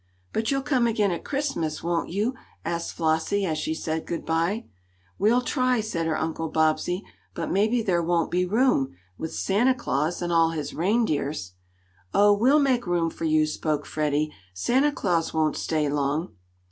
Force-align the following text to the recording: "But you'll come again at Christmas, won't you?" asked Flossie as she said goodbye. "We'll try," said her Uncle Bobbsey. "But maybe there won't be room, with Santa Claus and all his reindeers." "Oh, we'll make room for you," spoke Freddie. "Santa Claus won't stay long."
"But 0.33 0.49
you'll 0.49 0.63
come 0.63 0.87
again 0.87 1.11
at 1.11 1.23
Christmas, 1.23 1.83
won't 1.83 2.09
you?" 2.09 2.33
asked 2.65 2.93
Flossie 2.95 3.45
as 3.45 3.59
she 3.59 3.75
said 3.75 4.07
goodbye. 4.07 4.65
"We'll 5.19 5.43
try," 5.43 5.79
said 5.79 6.07
her 6.07 6.17
Uncle 6.19 6.49
Bobbsey. 6.49 7.03
"But 7.35 7.51
maybe 7.51 7.83
there 7.83 8.01
won't 8.01 8.31
be 8.31 8.43
room, 8.43 8.95
with 9.19 9.31
Santa 9.35 9.75
Claus 9.75 10.19
and 10.19 10.33
all 10.33 10.49
his 10.49 10.73
reindeers." 10.73 11.53
"Oh, 12.15 12.33
we'll 12.35 12.57
make 12.57 12.87
room 12.87 13.11
for 13.11 13.25
you," 13.25 13.45
spoke 13.45 13.85
Freddie. 13.85 14.33
"Santa 14.55 14.91
Claus 14.91 15.35
won't 15.35 15.55
stay 15.55 15.87
long." 15.87 16.33